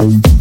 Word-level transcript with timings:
off 0.00 0.39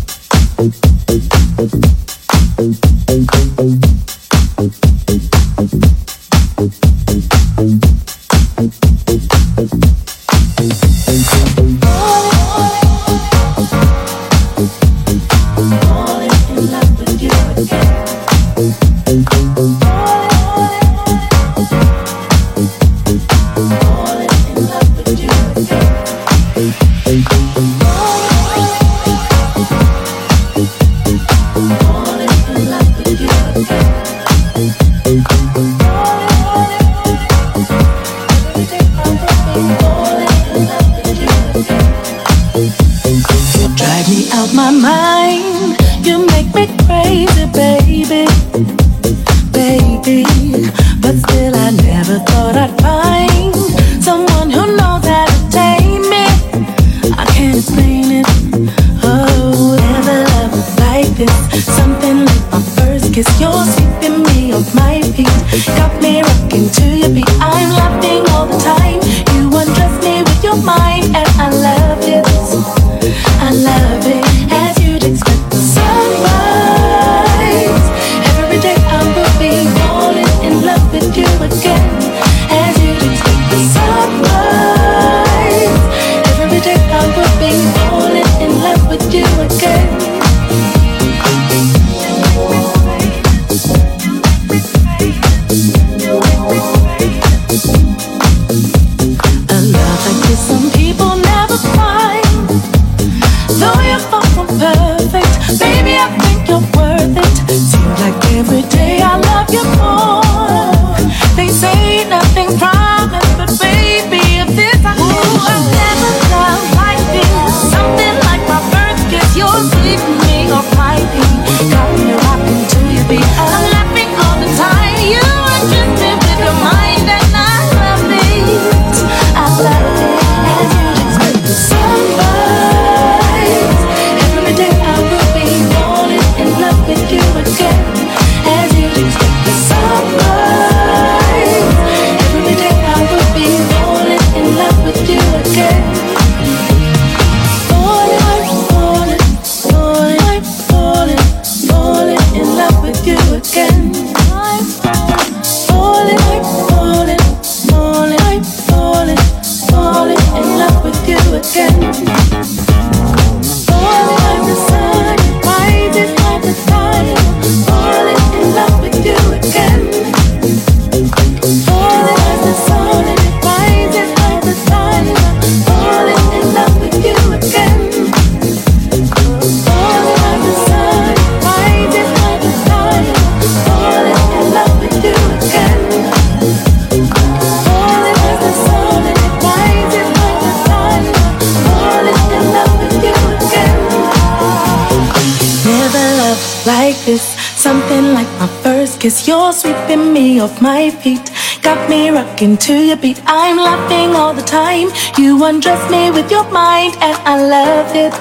Undress 205.41 205.89
me 205.89 206.11
with 206.11 206.29
your 206.29 206.43
mind, 206.51 206.95
and 206.99 207.17
I 207.25 207.35
love 207.41 207.95
it. 207.95 208.13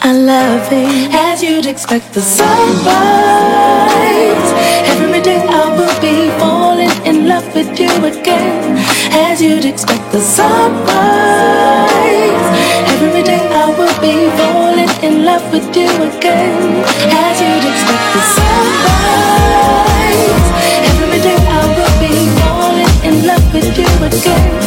I 0.00 0.12
love 0.12 0.68
it 0.70 1.12
as 1.12 1.42
you'd 1.42 1.66
expect 1.66 2.14
the 2.14 2.20
sunrise. 2.20 2.84
Every 4.94 5.20
day 5.20 5.42
I 5.42 5.68
will 5.76 6.00
be 6.00 6.30
falling 6.38 6.94
in 7.04 7.26
love 7.26 7.52
with 7.54 7.78
you 7.80 7.90
again, 8.04 8.78
as 9.10 9.42
you'd 9.42 9.64
expect 9.64 10.12
the 10.12 10.20
sunrise. 10.20 10.86
Every 12.94 13.22
day 13.24 13.42
I 13.50 13.66
will 13.76 14.00
be 14.00 14.30
falling 14.38 14.90
in 15.02 15.24
love 15.24 15.44
with 15.52 15.76
you 15.76 15.90
again, 16.08 16.84
as 17.10 17.40
you'd 17.42 17.66
expect 17.72 18.06
the 18.14 18.22
sunrise. 18.38 19.66
Every 20.94 21.20
day 21.20 21.38
I 21.42 21.62
will 21.76 21.96
be 22.00 22.14
falling 22.38 22.92
in 23.02 23.26
love 23.26 23.46
with 23.52 23.76
you 23.76 23.88
again 24.06 24.63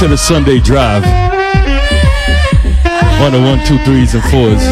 to 0.00 0.08
the 0.08 0.16
Sunday 0.16 0.58
Drive. 0.60 1.04
One 3.20 3.34
of 3.34 3.42
one, 3.44 3.60
two, 3.66 3.76
threes, 3.84 4.14
and 4.14 4.24
fours. 4.32 4.64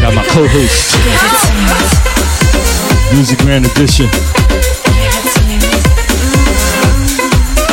Got 0.00 0.14
my 0.16 0.24
co-host, 0.32 0.96
Music 3.12 3.38
Grand 3.40 3.66
Edition. 3.66 4.08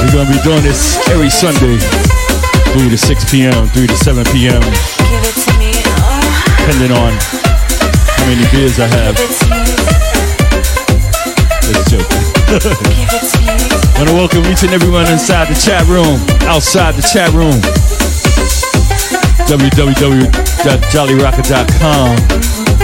We're 0.04 0.12
gonna 0.12 0.30
be 0.30 0.44
doing 0.44 0.64
this 0.64 1.00
every 1.08 1.30
Sunday, 1.30 1.80
3 2.74 2.90
to 2.90 2.98
6 2.98 3.32
p.m., 3.32 3.68
3 3.70 3.88
to 3.88 3.96
7 3.96 4.26
p.m. 4.34 4.62
Depending 6.60 6.92
on 6.92 7.16
how 7.16 8.26
many 8.28 8.44
beers 8.52 8.80
I 8.82 8.88
have. 8.88 9.16
Let's 11.72 11.90
joke. 11.90 13.54
Want 13.98 14.10
to 14.10 14.16
welcome 14.16 14.46
each 14.46 14.62
and 14.62 14.74
everyone 14.74 15.08
inside 15.12 15.48
the 15.48 15.56
chat 15.60 15.88
room, 15.88 16.20
outside 16.48 16.94
the 16.94 17.02
chat 17.02 17.34
room. 17.34 17.60
www.jollyrocker.com. 19.50 22.16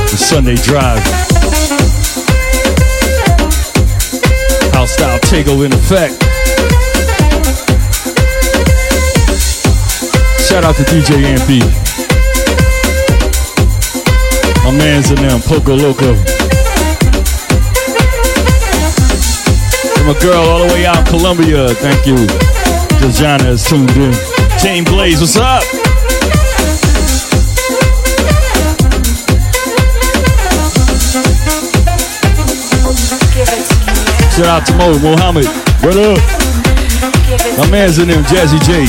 The 0.10 0.18
Sunday 0.18 0.56
Drive. 0.56 1.04
House 4.74 4.94
style 4.94 5.20
takeover 5.20 5.66
in 5.68 5.74
effect. 5.74 6.24
Shout 10.50 10.64
out 10.64 10.76
to 10.78 10.84
DJ 10.90 11.36
Ampy. 11.36 11.62
My 14.64 14.72
man's 14.72 15.12
in 15.12 15.18
them, 15.18 15.42
Poco 15.42 15.76
Loco. 15.76 16.16
A 20.06 20.14
girl 20.20 20.44
all 20.44 20.68
the 20.68 20.74
way 20.74 20.86
out 20.86 20.98
in 20.98 21.06
Colombia. 21.06 21.70
Thank 21.76 22.06
you. 22.06 22.16
Dejana 23.00 23.52
is 23.52 23.64
tuned 23.64 23.90
in. 23.92 24.12
Jane 24.60 24.84
Blaze, 24.84 25.22
what's 25.22 25.38
up? 25.38 25.64
Shout 34.36 34.46
out 34.46 34.66
to 34.66 34.74
Mo, 34.76 35.00
Mohammed. 35.00 35.48
What 35.80 35.96
up? 35.96 36.20
My 37.58 37.72
man's 37.72 37.98
in 37.98 38.10
them, 38.10 38.24
Jazzy 38.26 38.60
J. 38.66 38.86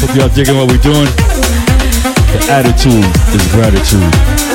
Hope 0.00 0.16
y'all 0.16 0.28
digging 0.34 0.56
what 0.56 0.70
we're 0.70 0.78
doing. 0.78 1.04
The 2.32 2.46
attitude 2.48 3.04
is 3.34 3.52
gratitude. 3.52 4.49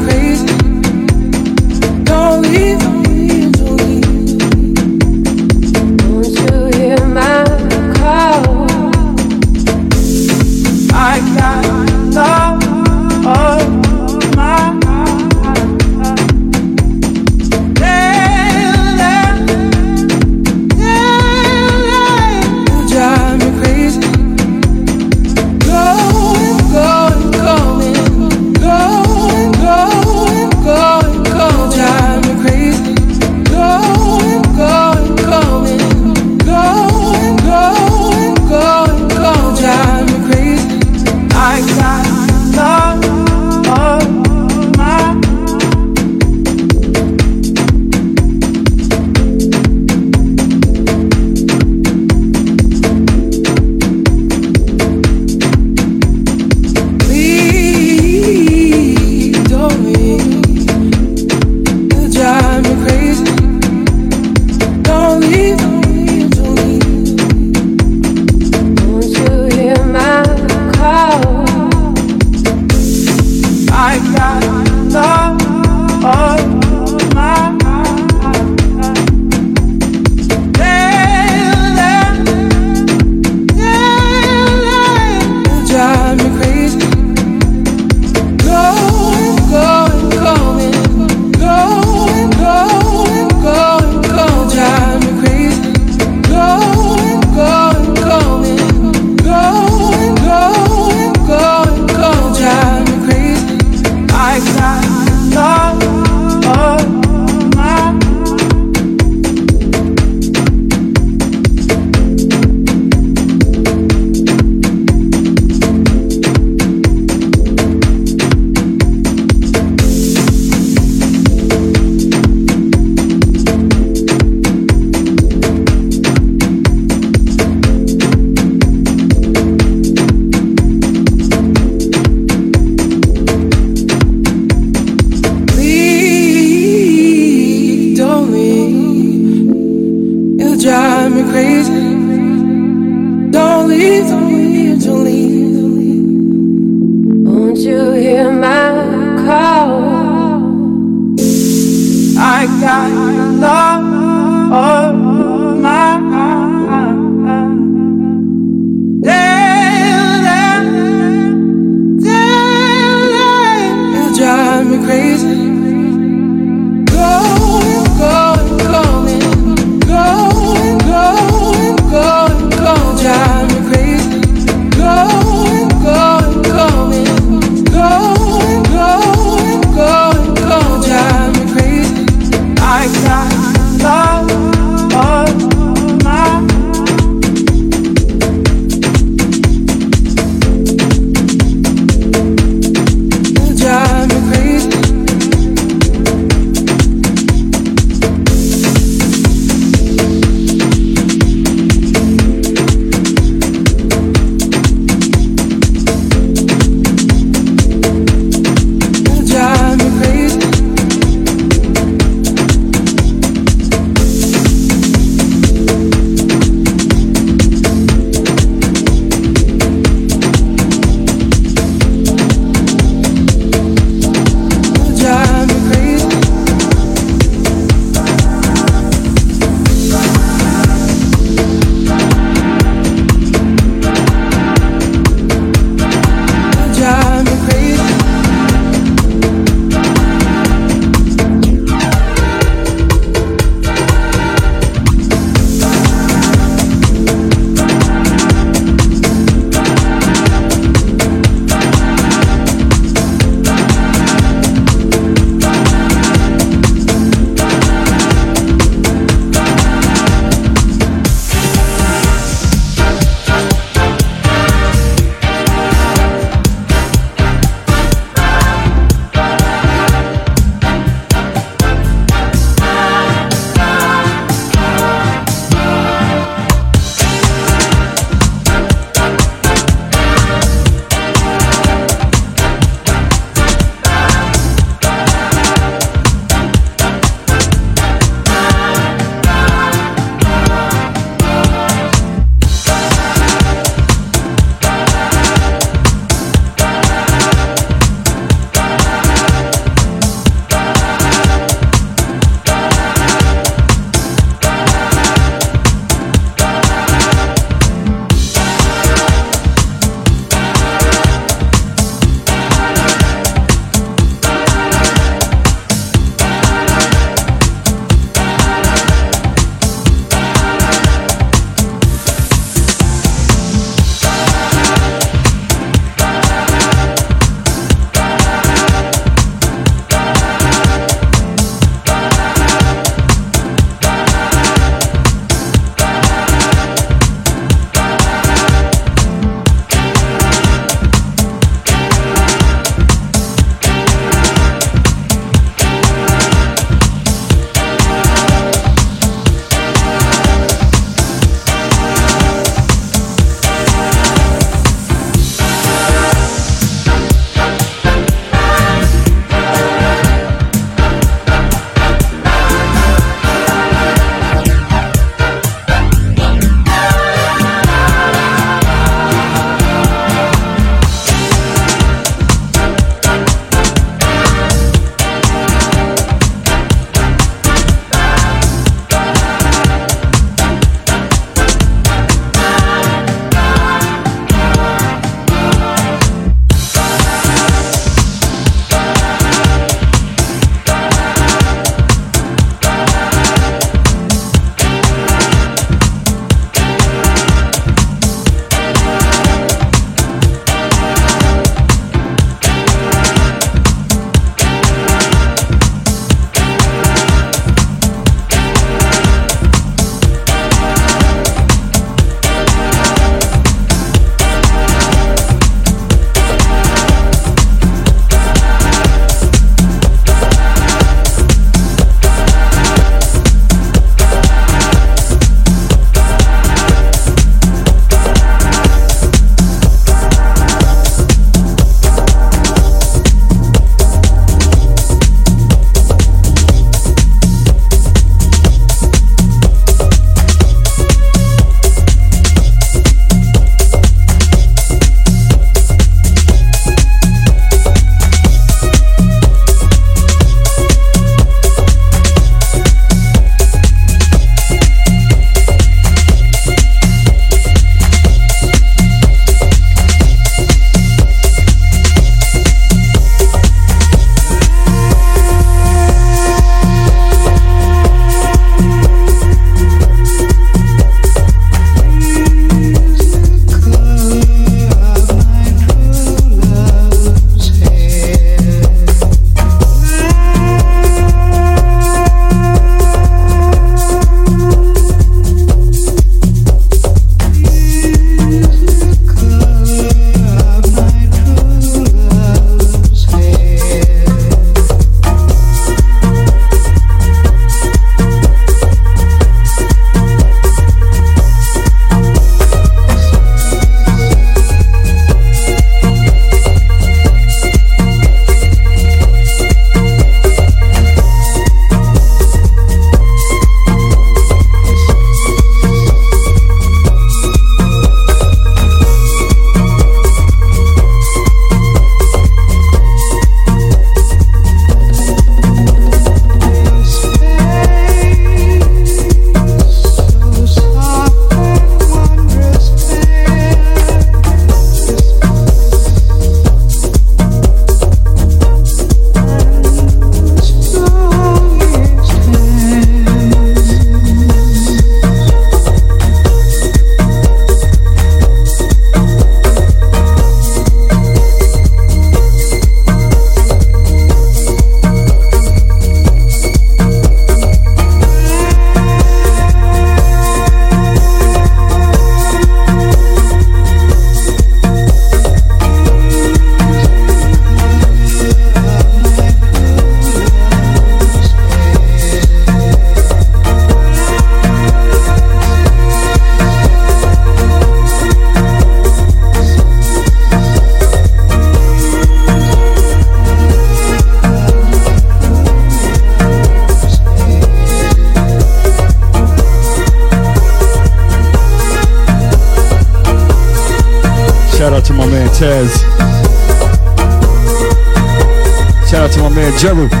Out 599.63 600.00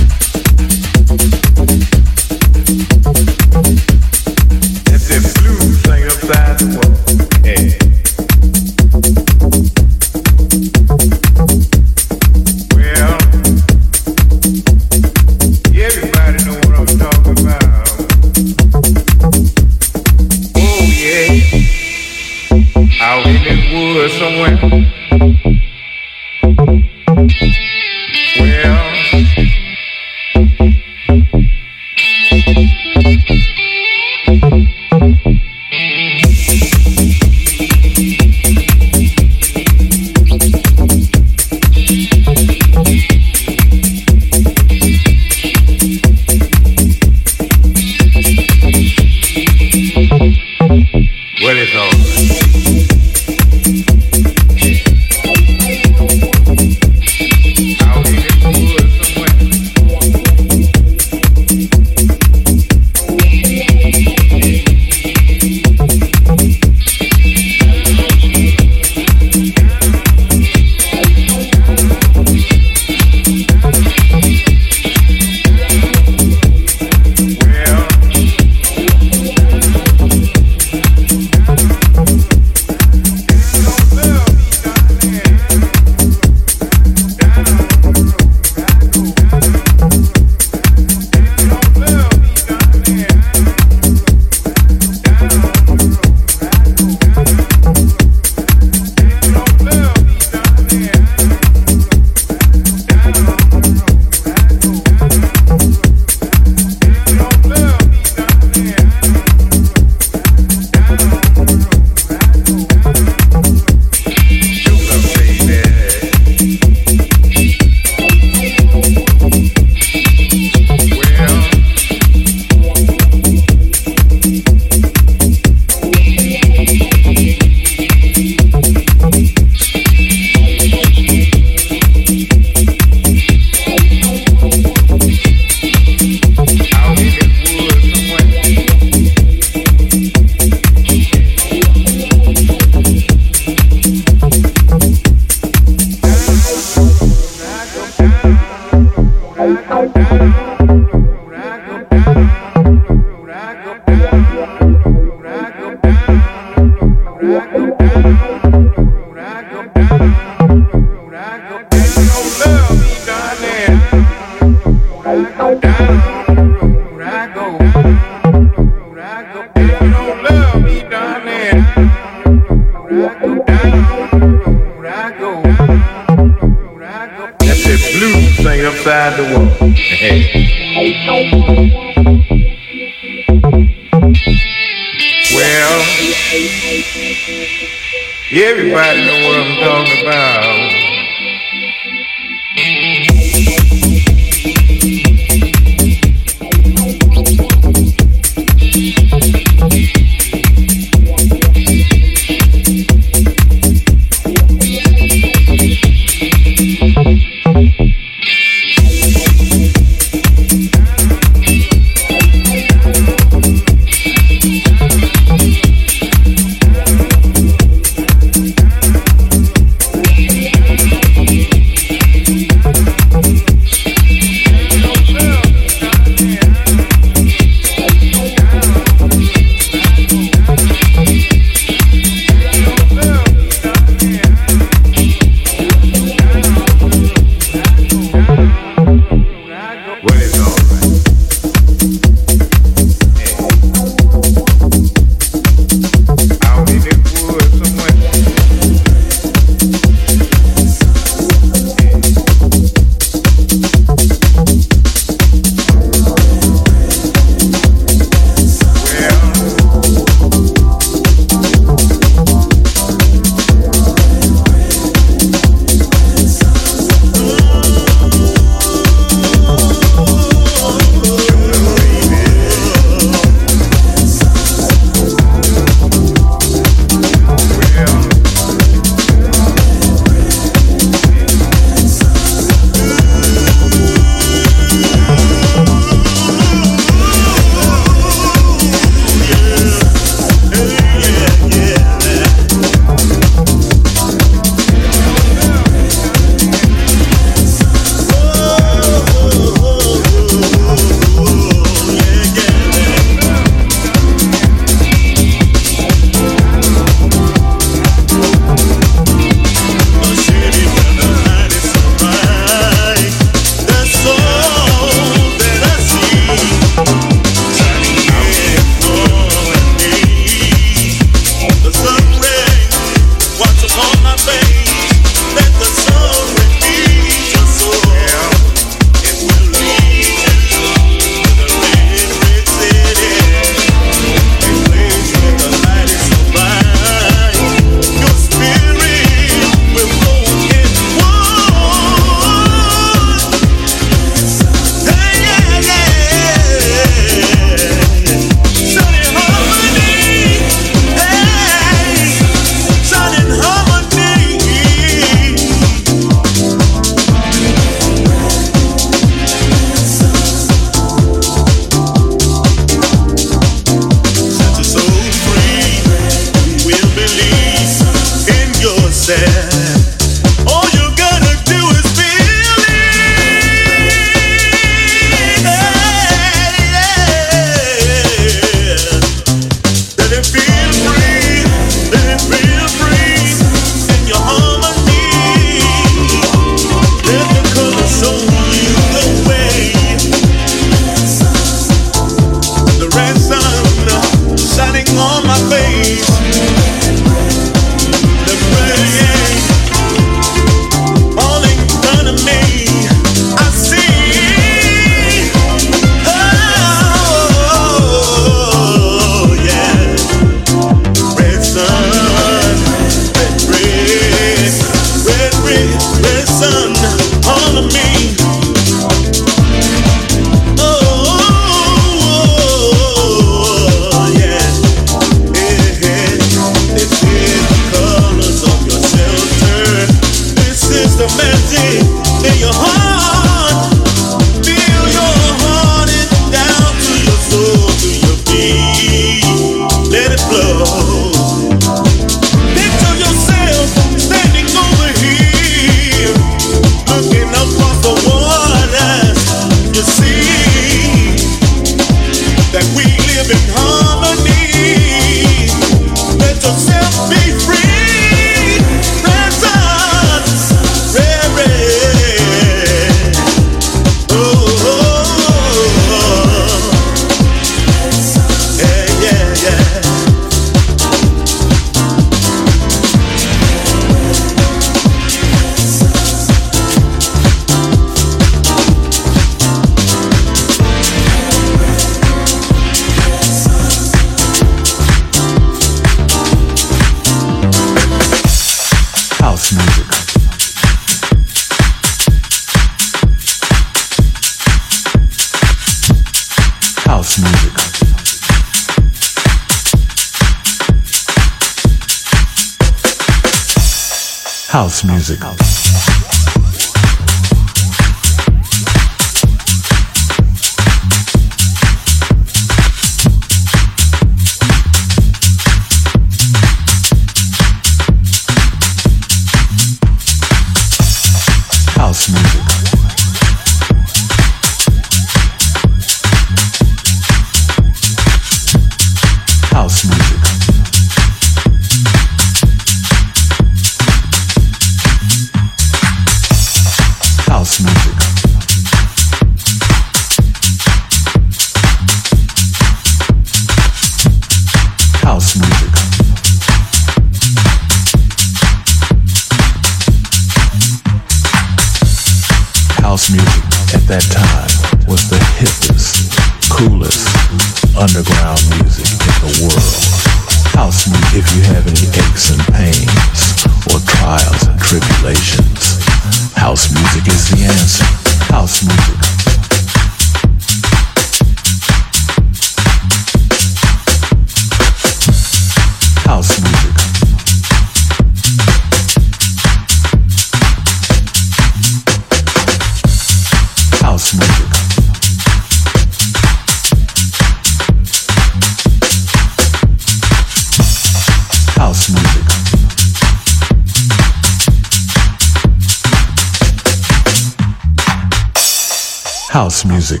house 599.50 599.64
music. 599.64 600.00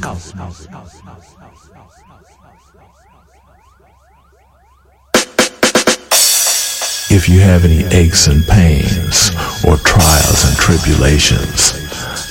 If 7.10 7.28
you 7.28 7.40
have 7.40 7.64
any 7.64 7.82
aches 7.86 8.28
and 8.28 8.46
pains 8.46 9.30
or 9.66 9.76
trials 9.78 10.44
and 10.44 10.56
tribulations, 10.56 11.72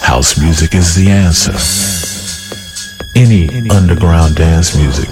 house 0.02 0.40
music 0.40 0.74
is 0.74 0.96
the 0.96 1.10
answer. 1.10 1.58
Any 3.18 3.50
underground 3.70 4.38
dance 4.38 4.78
music 4.78 5.10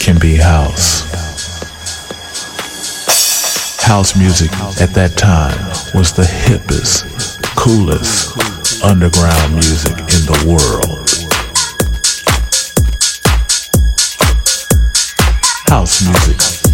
can 0.00 0.18
be 0.18 0.36
house. 0.36 1.02
House 3.82 4.16
music 4.16 4.50
at 4.80 4.94
that 4.94 5.12
time 5.18 5.58
was 5.94 6.14
the 6.14 6.22
hippest, 6.22 7.04
coolest, 7.54 8.32
underground 8.82 9.54
music 9.54 9.96
the 10.26 10.44
world. 10.44 11.08
House 15.68 16.02
music. 16.02 16.65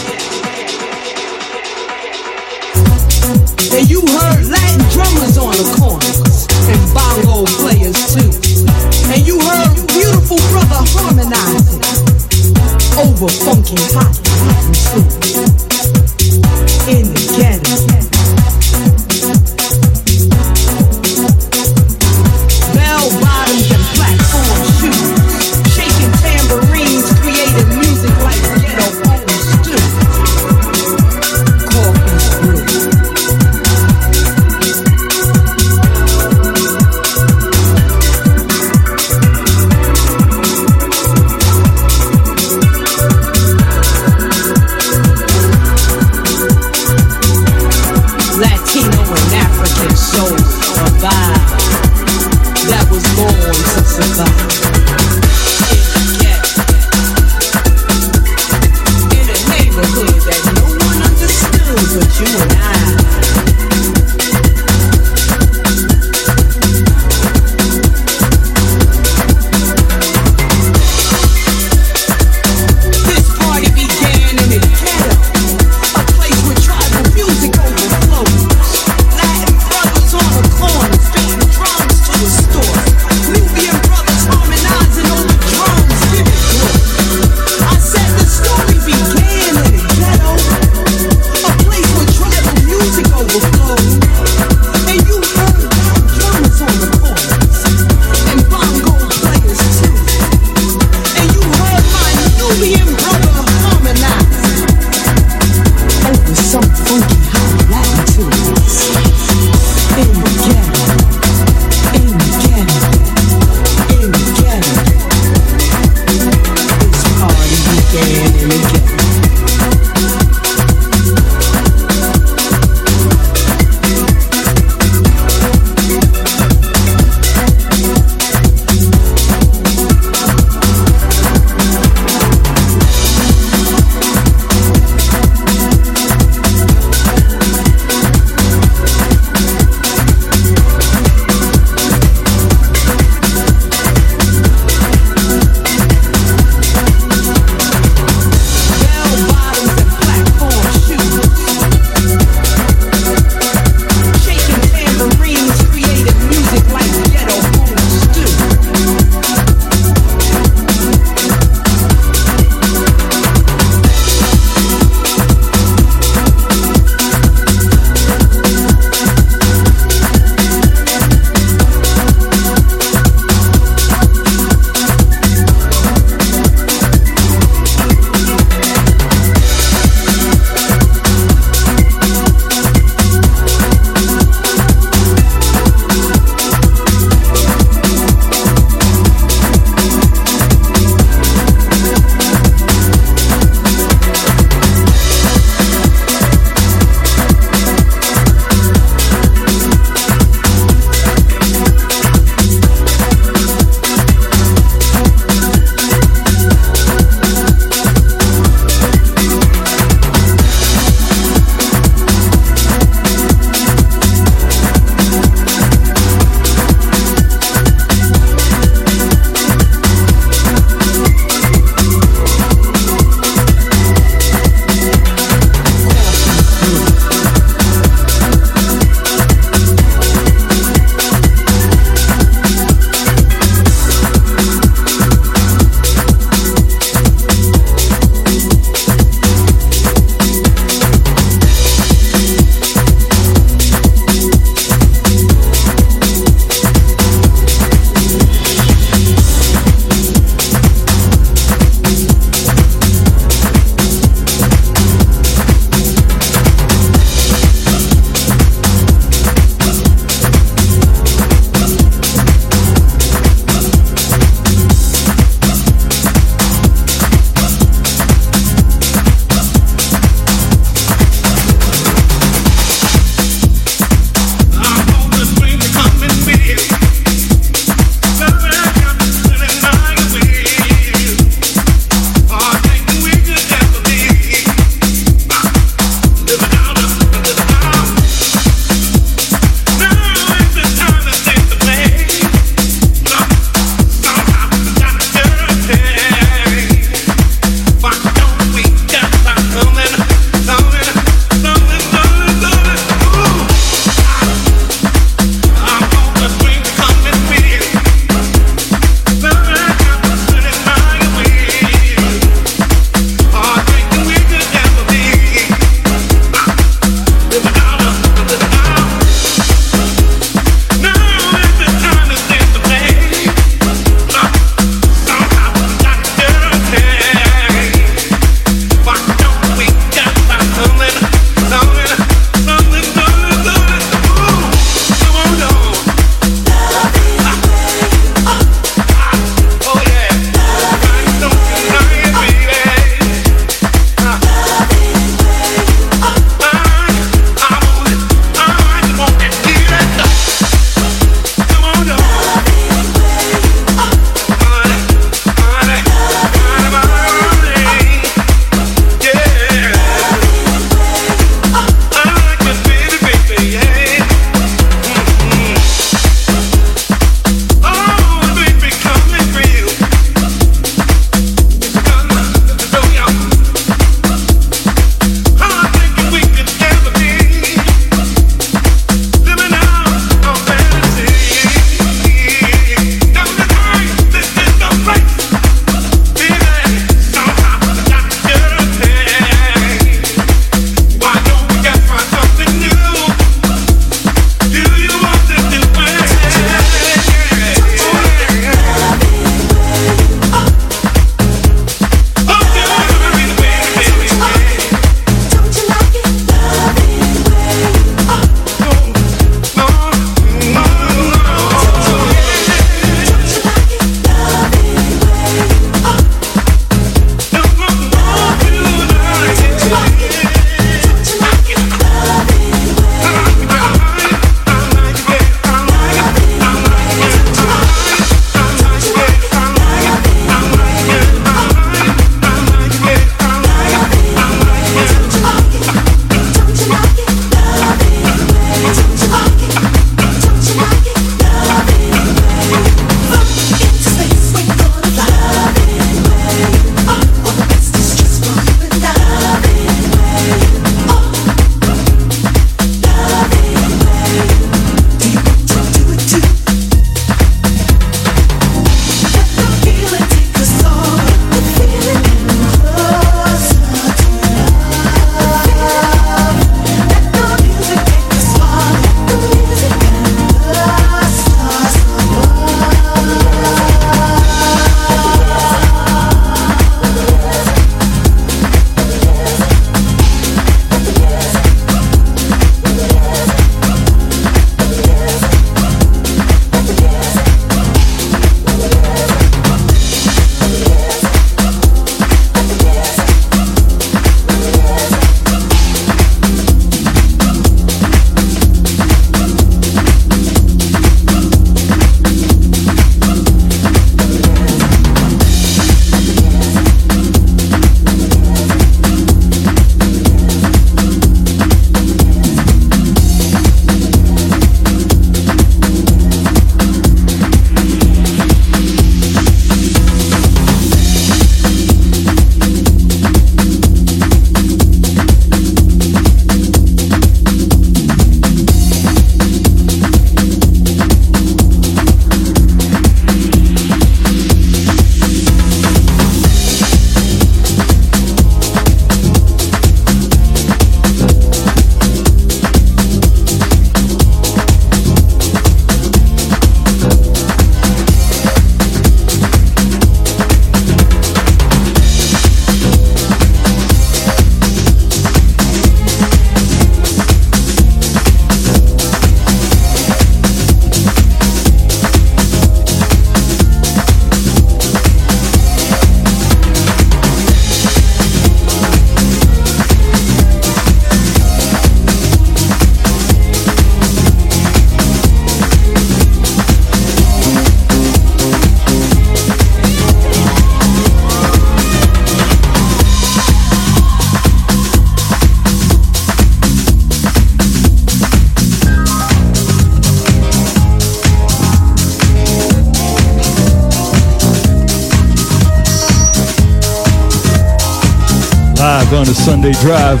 Sunday 599.36 599.52
Drive. 599.60 600.00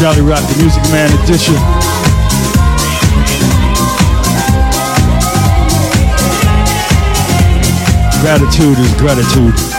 Jolly 0.00 0.22
Rock, 0.22 0.40
the 0.40 0.56
Music 0.62 0.82
Man 0.90 1.12
edition. 1.24 1.54
Gratitude 8.22 8.78
is 8.78 8.94
gratitude. 8.94 9.75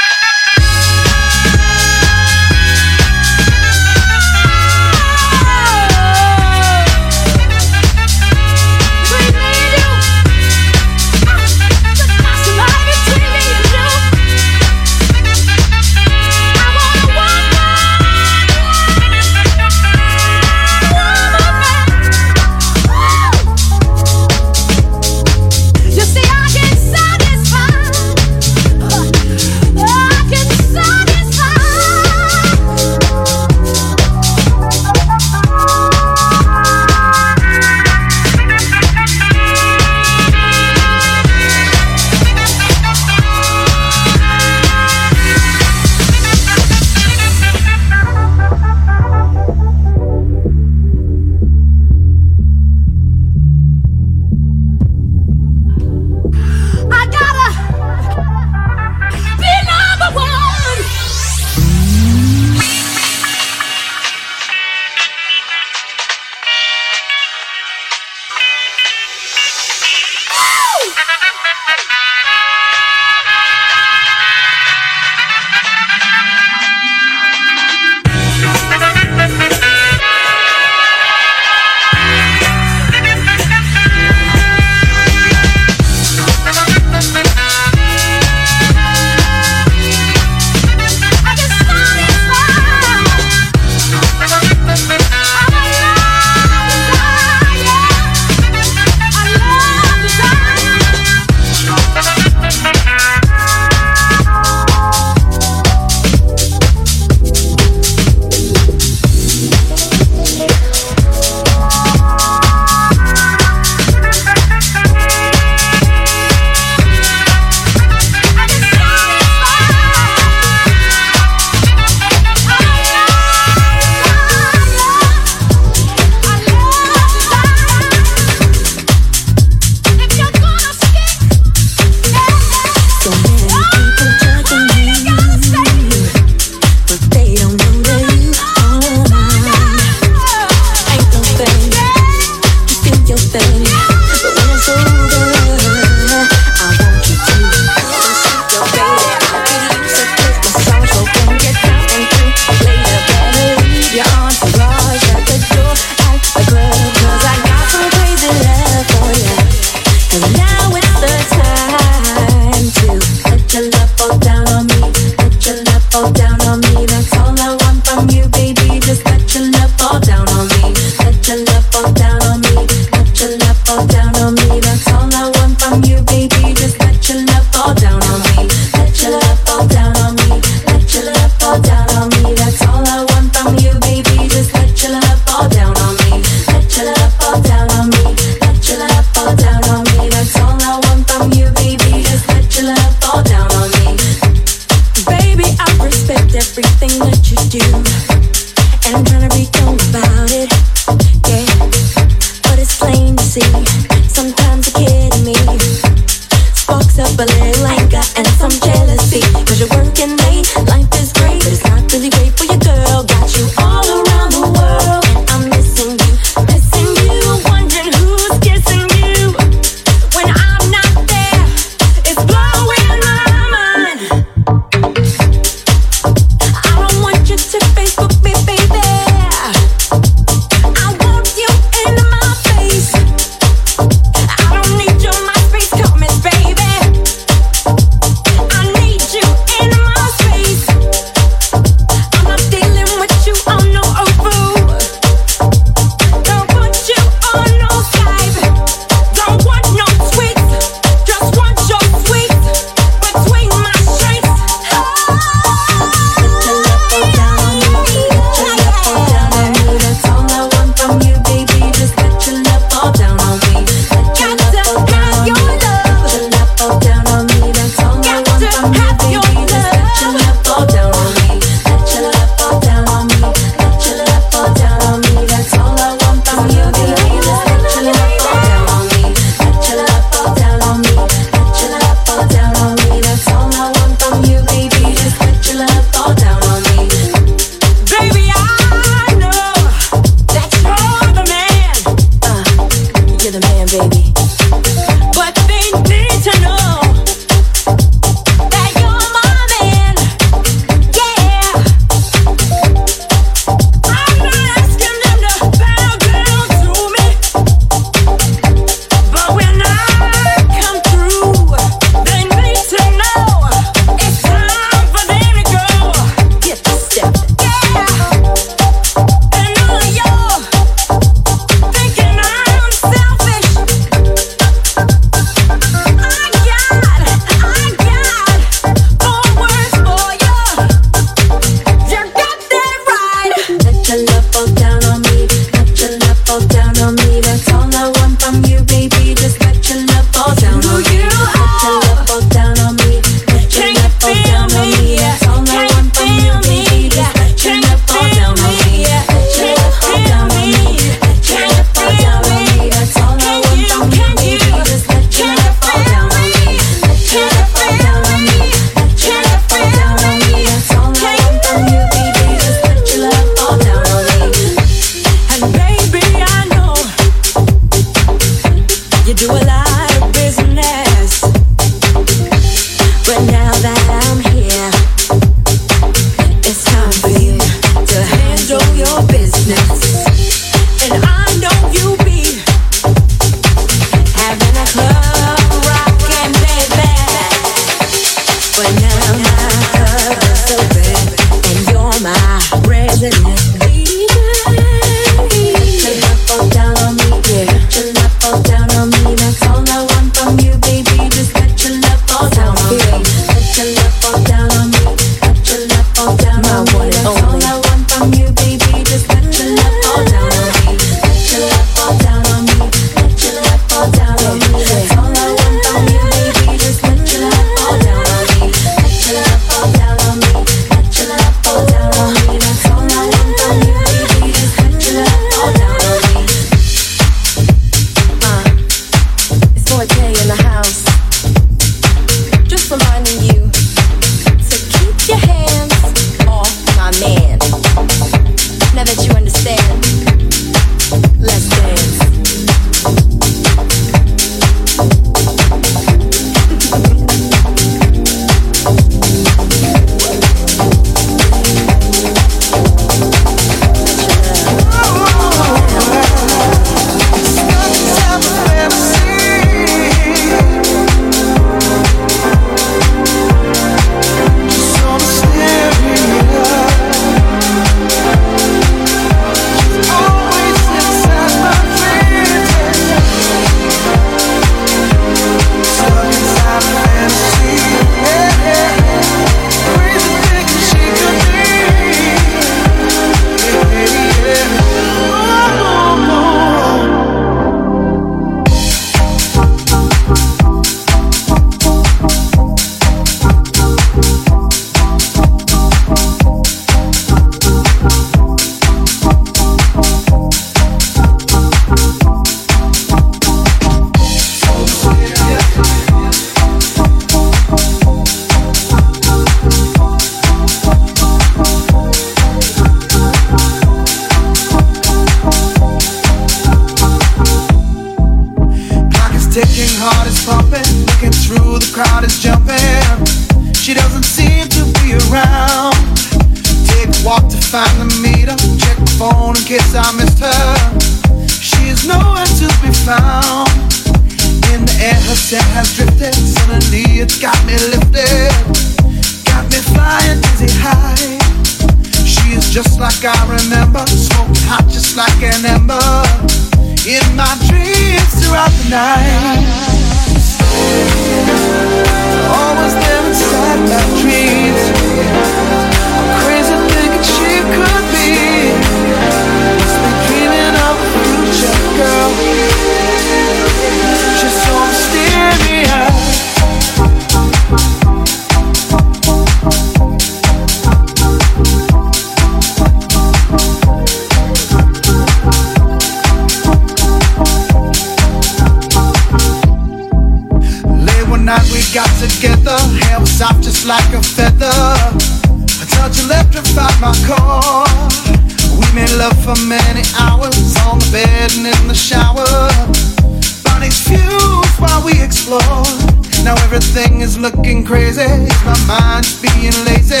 crazy. 597.68 598.08
My 598.48 598.56
mind's 598.64 599.20
being 599.20 599.52
lazy. 599.68 600.00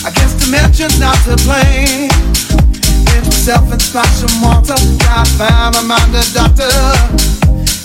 I 0.00 0.08
guess 0.16 0.32
dementia 0.40 0.88
not 0.96 1.20
to 1.28 1.36
blame. 1.44 2.08
Pinch 3.04 3.28
myself 3.28 3.70
and 3.70 3.82
splash 3.82 4.24
some 4.24 4.40
water. 4.40 4.72
I 5.12 5.28
found 5.36 5.76
my 5.76 5.84
mind 5.92 6.16
a 6.16 6.24
doctor. 6.32 6.72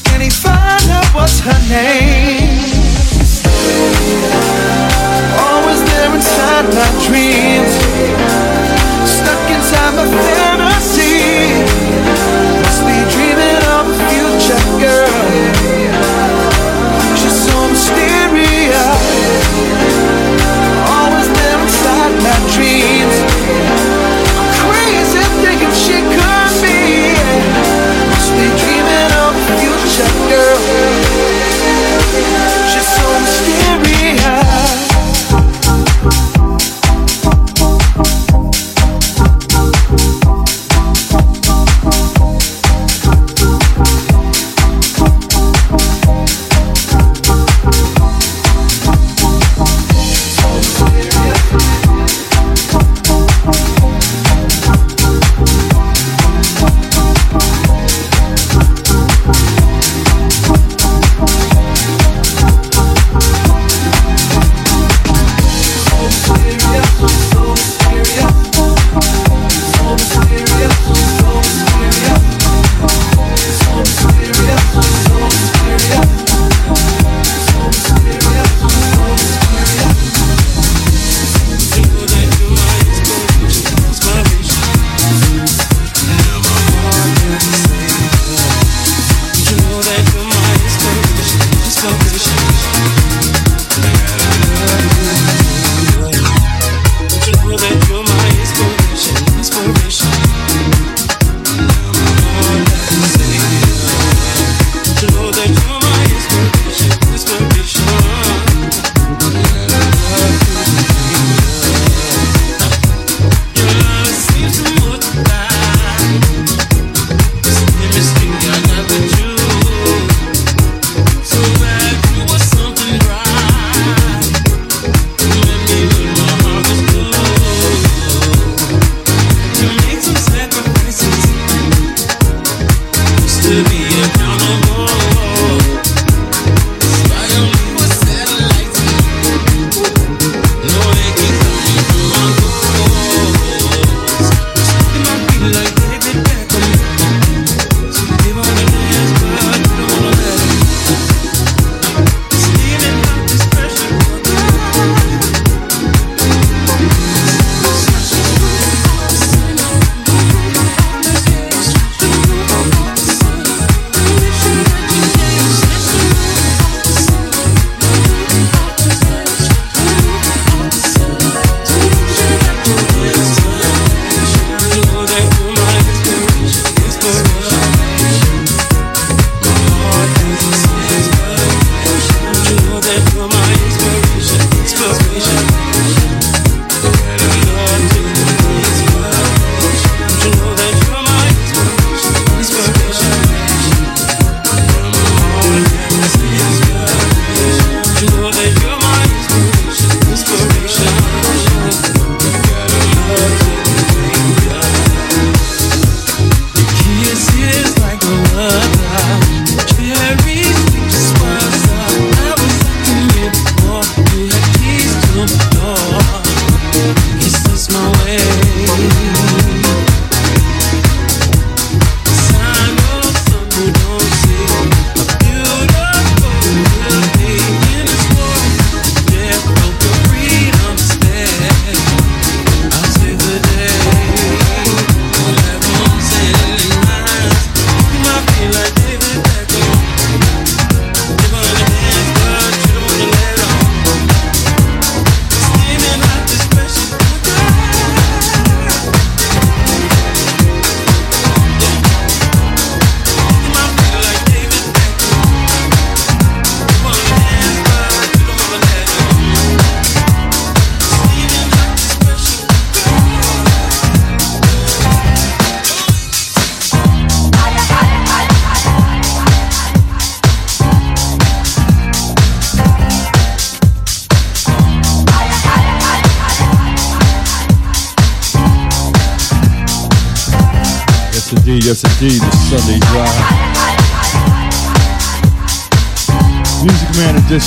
Can 0.08 0.22
he 0.24 0.30
find 0.32 0.88
out 0.96 1.12
what's 1.12 1.44
her 1.44 1.60
name? 1.68 2.56
Always 5.44 5.84
there 5.92 6.16
inside 6.16 6.72
my 6.72 6.90
dreams. 7.04 7.76
Stuck 9.04 9.44
inside 9.52 9.94
my 10.00 10.08
fantasy. 10.08 11.20
Must 12.64 12.82
be 12.88 12.96
dreaming 13.12 13.60
of 13.76 13.92
a 13.92 13.96
future 14.08 14.64
girl. 14.80 15.09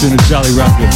Edition 0.02 0.18
of 0.18 0.26
Jolly 0.26 0.50
Rocker. 0.58 0.90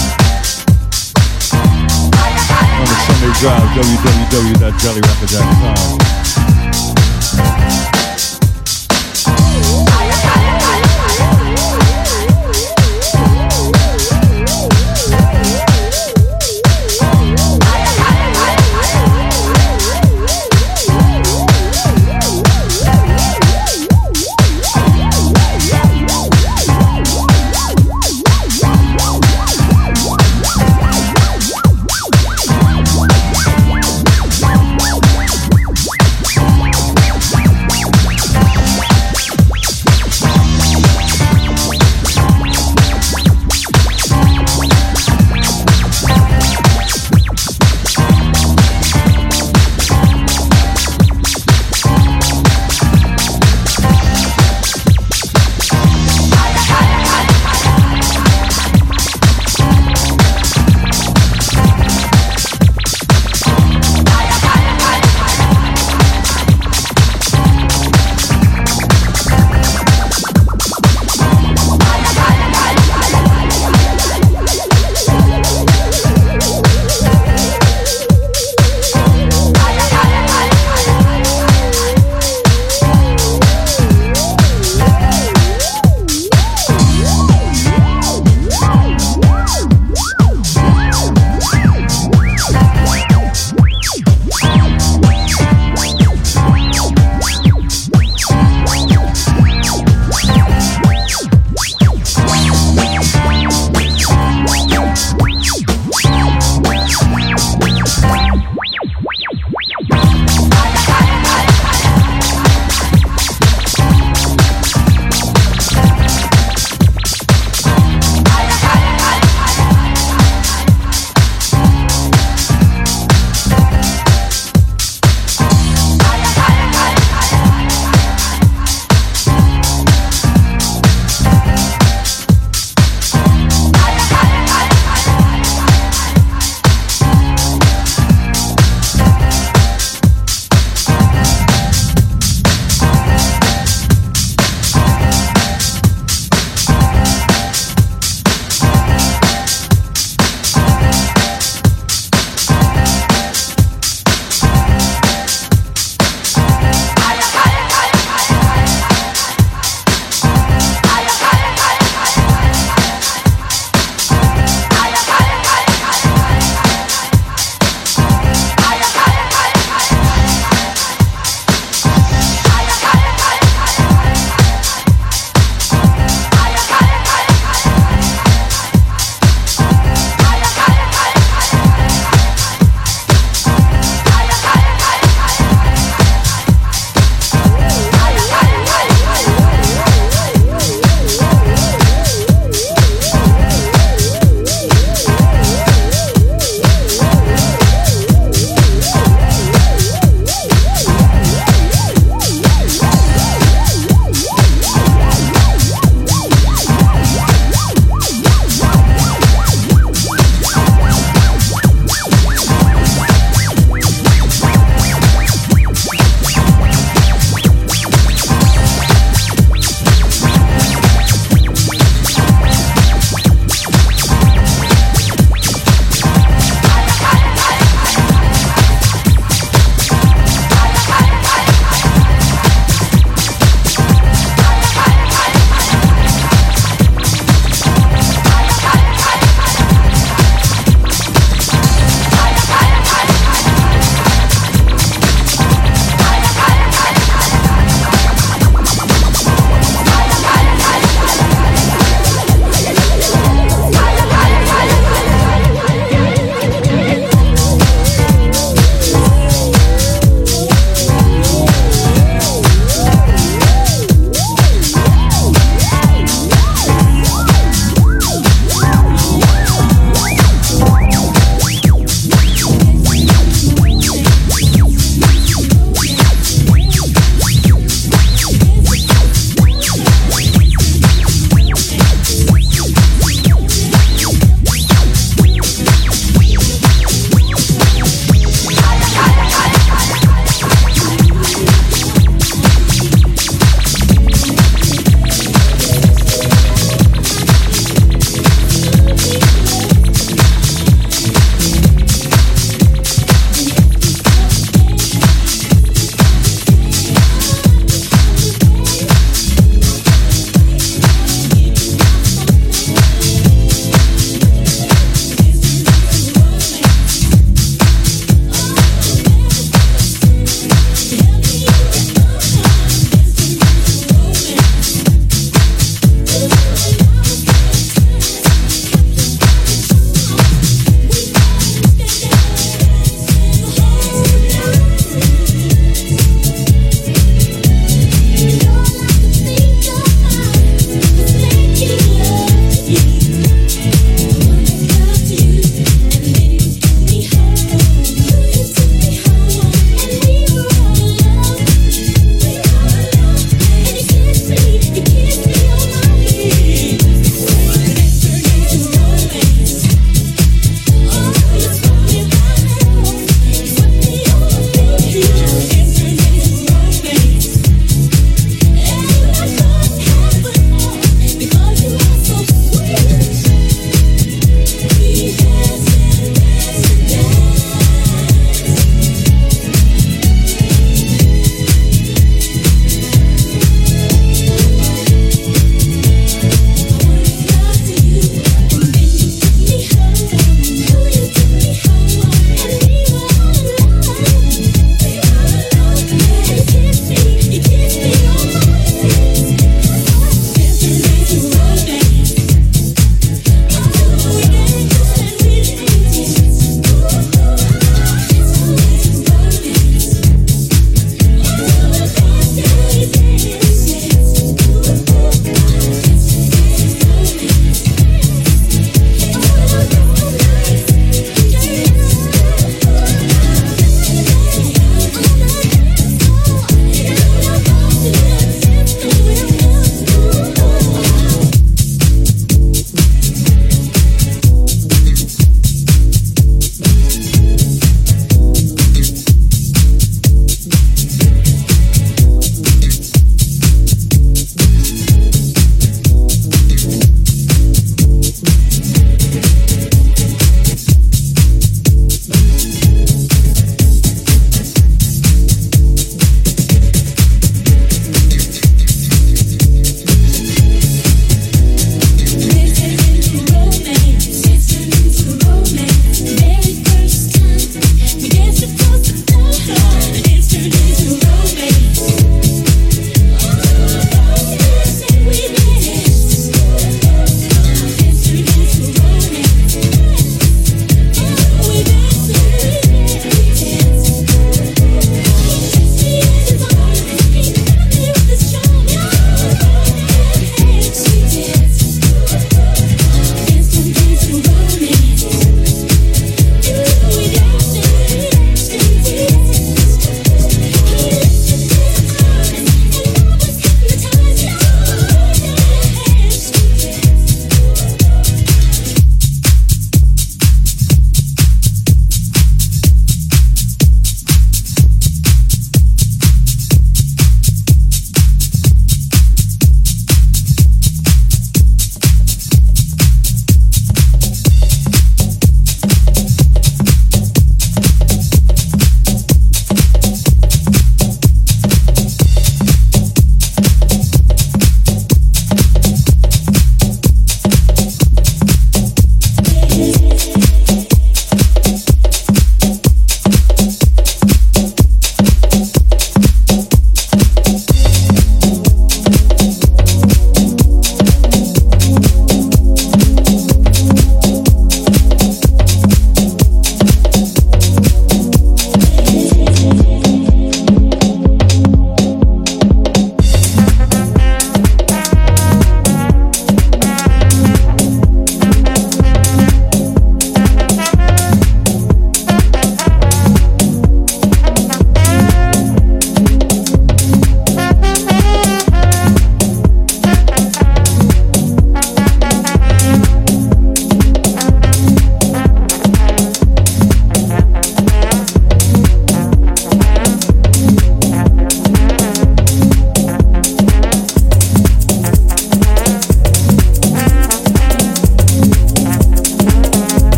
On 2.74 2.82
the 2.82 2.98
Sunday 3.06 3.30
Drive, 3.38 3.70
www.jollyrocker.com. 3.78 6.15